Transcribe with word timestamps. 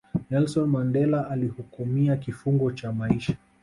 nelson 0.29 0.67
mandela 0.69 1.29
alihukumia 1.31 2.17
kifungo 2.17 2.71
cha 2.71 2.93
maisha 2.93 3.35